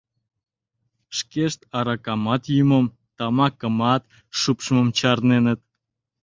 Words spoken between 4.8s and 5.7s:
чарненыт.